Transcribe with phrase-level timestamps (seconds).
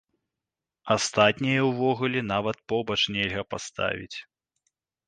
[0.95, 4.15] Астатняе увогуле нават побач нельга паставіць.